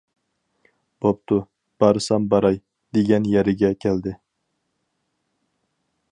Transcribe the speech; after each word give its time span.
بوپتۇ، 1.05 1.35
بارسام 1.83 2.25
باراي، 2.31 2.57
دېگەن 2.97 3.27
يەرگە 3.33 3.71
كەلدى. 3.85 4.15